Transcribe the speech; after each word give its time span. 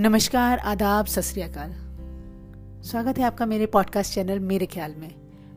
नमस्कार, 0.00 0.58
आदाब, 0.58 1.06
सत 1.06 1.20
स्वागत 2.84 3.18
है 3.18 3.24
आपका 3.24 3.46
मेरे 3.46 3.66
पॉडकास्ट 3.66 4.14
चैनल 4.14 4.38
मेरे 4.38 4.66
ख्याल 4.66 4.94
में। 4.94 5.14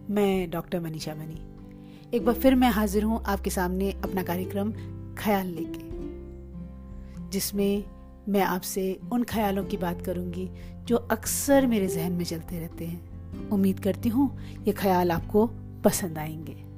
मैं 0.09 0.49
डॉक्टर 0.49 0.79
मनीषा 0.79 1.15
मनी। 1.15 1.41
एक 2.17 2.25
बार 2.25 2.35
फिर 2.35 2.55
मैं 2.55 2.69
हाजिर 2.69 3.03
हूँ 3.03 3.23
आपके 3.25 3.49
सामने 3.49 3.91
अपना 3.91 4.23
कार्यक्रम 4.23 4.71
ख्याल 5.17 5.47
लेके, 5.47 5.83
जिसमें 7.29 7.83
मैं 8.29 8.41
आपसे 8.41 8.99
उन 9.11 9.23
ख्यालों 9.23 9.65
की 9.65 9.77
बात 9.77 10.01
करूँगी 10.01 10.49
जो 10.85 10.95
अक्सर 10.95 11.67
मेरे 11.67 11.87
जहन 11.87 12.11
में 12.11 12.25
चलते 12.25 12.59
रहते 12.59 12.85
हैं। 12.85 13.11
उम्मीद 13.49 13.79
करती 13.79 14.09
हूँ 14.09 14.39
ये 14.63 14.73
ख्याल 14.73 15.11
आपको 15.11 15.47
पसंद 15.83 16.17
आएँगे। 16.17 16.70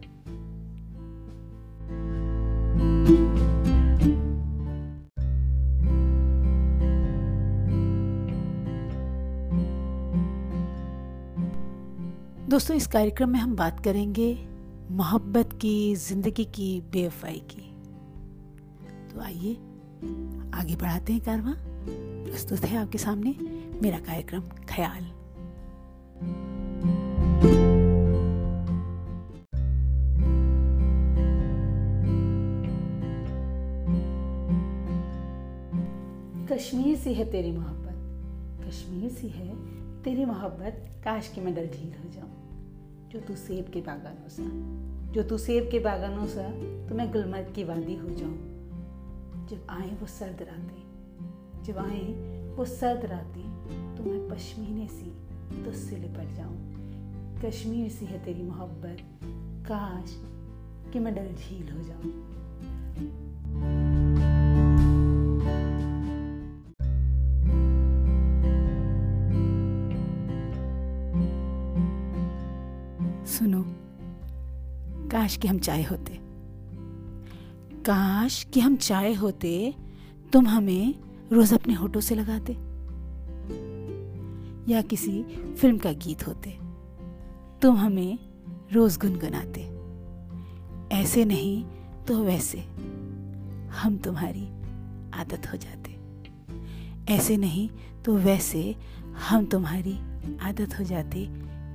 दोस्तों, 12.53 12.75
इस 12.77 12.85
कार्यक्रम 12.87 13.29
में 13.29 13.39
हम 13.39 13.55
बात 13.55 13.79
करेंगे 13.83 14.25
मोहब्बत 14.91 15.53
की, 15.53 15.95
ज़िंदगी 15.95 16.43
की, 16.45 16.81
बेवफाई 16.81 17.39
की। 17.51 17.61
तो 19.09 19.21
आइए, 19.21 19.53
आगे 20.53 20.75
बढ़ाते 20.75 21.13
हैं 21.13 21.21
कारवा। 21.21 21.53
प्रस्तुत 21.57 22.59
है 22.59 22.77
आपके 22.77 22.97
सामने 22.97 23.35
मेरा 23.81 23.99
कार्यक्रम 23.99 24.41
ख्याल। 24.69 25.03
कश्मीर 36.51 36.95
सी 36.97 37.13
है 37.13 37.25
तेरी 37.31 37.51
मोहब्बत। 37.51 38.67
कश्मीर 38.67 39.09
सी 39.09 39.27
है 39.27 39.49
तेरी 40.03 40.25
मोहब्बत। 40.25 40.89
काश 41.03 41.31
कि 41.35 41.41
मैं 41.41 41.55
दलझील 41.55 41.93
हो 42.03 42.09
जाऊँ। 42.11 42.42
जो 43.13 43.19
तू 43.19 43.35
सेब 43.35 43.69
के 43.73 43.81
बागानों 43.81 44.29
सा 44.29 44.43
जो 45.11 45.23
तू 45.23 45.37
सेब 45.37 45.69
के 45.71 45.79
बागानों 45.79 46.25
सा 46.27 46.43
तो 46.87 46.95
मैं 46.95 47.11
गुलमर्ग 47.11 47.53
की 47.55 47.63
वादी 47.63 47.95
हो 47.95 48.09
जाऊँ। 48.09 48.37
जब 49.47 49.67
आए 49.69 49.89
वो 49.95 50.07
सर्द 50.07 50.41
रातें, 50.41 51.63
जब 51.63 51.77
आए 51.77 52.07
वो 52.55 52.65
सर्द 52.65 53.05
रातें 53.05 53.97
तो 53.97 54.03
मैं 54.03 54.29
पश्मीने 54.29 54.87
सी 54.87 55.11
तुझसे 55.63 55.97
लिपट 55.97 56.33
जाऊँ। 56.35 56.57
कश्मीर 57.45 57.89
सी 57.91 58.05
है 58.05 58.23
तेरी 58.25 58.43
मोहब्बत, 58.43 58.97
काश 59.67 60.15
कि 60.93 60.99
मैं 60.99 61.15
डल 61.15 61.33
झील 61.33 61.71
हो 61.71 61.83
जाऊँ। 61.83 63.32
सुनो, 73.33 73.63
काश 75.09 75.37
कि 75.37 75.47
हम 75.47 75.59
चाय 75.59 75.83
होते। 75.83 76.19
काश 77.81 78.43
कि 78.43 78.59
हम 78.59 78.75
चाय 78.75 79.13
होते, 79.13 79.75
तुम 80.33 80.47
हमें 80.47 80.95
रोज 81.31 81.53
अपने 81.53 81.73
होठों 81.73 82.01
से 82.01 82.15
लगाते, 82.15 82.53
या 84.73 84.81
किसी 84.81 85.23
फ़िल्म 85.55 85.77
का 85.77 85.91
गीत 85.91 86.27
होते। 86.27 86.57
तुम 87.61 87.77
हमें 87.77 88.19
रोज 88.73 88.97
गुनगुनाते। 88.97 89.61
ऐसे 90.95 91.25
नहीं 91.25 91.65
तो 92.07 92.23
वैसे, 92.23 92.59
हम 93.73 94.01
तुम्हारी 94.03 94.47
आदत 95.13 95.51
हो 95.51 95.57
जाते। 95.57 95.99
ऐसे 97.13 97.37
नहीं 97.37 97.69
तो 98.05 98.17
वैसे, 98.17 98.75
हम 99.29 99.45
तुम्हारी 99.45 99.99
आदत 100.37 100.79
हो 100.79 100.83
जाते। 100.83 101.27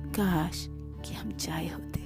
काश 0.09 0.67
कि 1.05 1.13
हम 1.13 1.31
चाय 1.31 1.67
होते। 1.67 1.99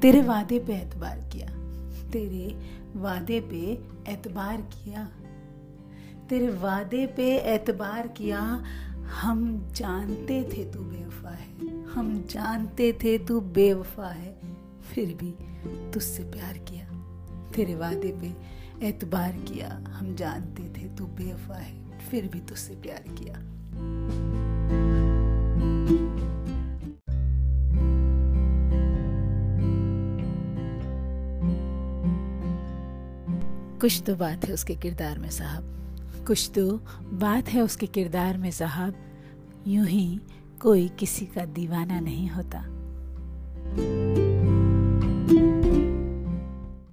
तेरे 0.00 0.22
वादे 0.22 0.58
पे 0.58 0.72
एतबार 0.72 1.18
किया। 1.18 1.46
तेरे 2.10 2.60
वादे 2.94 3.40
पे 3.40 3.56
एतबार 4.12 4.60
किया। 4.60 5.08
तेरे 6.28 6.48
वादे 6.48 7.06
पे 7.06 7.36
एतबार 7.36 8.08
किया। 8.08 8.64
हम 9.22 9.68
जानते 9.74 10.42
थे 10.42 10.72
तू 10.72 10.78
बेवफा 10.78 11.30
है। 11.30 11.82
हम 11.84 12.26
जानते 12.30 12.92
थे 12.92 13.18
तू 13.18 13.40
बेवफा 13.40 14.08
है। 14.08 14.40
फिर 14.94 15.14
भी 15.14 15.34
तुझसे 15.92 16.22
प्यार 16.22 16.58
किया। 16.58 16.81
तेरे 17.56 17.74
वादे 17.74 18.12
पे 18.12 18.32
एतबार 18.86 19.32
किया। 19.32 19.68
हम 19.88 20.14
जानते 20.14 20.62
थे 20.62 20.88
तू 20.88 21.06
बेवफा 21.06 21.54
है, 21.54 21.98
फिर 21.98 22.28
भी 22.28 22.40
तुझसे 22.40 22.74
प्यार 22.74 23.04
किया। 23.08 23.34
कुछ 33.80 34.02
तो 34.06 34.14
बात 34.16 34.44
है 34.44 34.54
उसके 34.54 34.74
किरदार 34.74 35.18
में, 35.18 35.30
साहब। 35.30 36.24
कुछ 36.26 36.50
तो 36.54 36.76
बात 37.12 37.48
है 37.48 37.62
उसके 37.62 37.86
किरदार 37.86 38.38
में, 38.38 38.50
साहब। 38.50 38.94
यूँ 39.66 39.86
ही 39.86 40.20
कोई 40.62 40.88
किसी 40.88 41.26
का 41.26 41.44
दीवाना 41.44 42.00
नहीं 42.00 42.28
होता। 42.30 42.64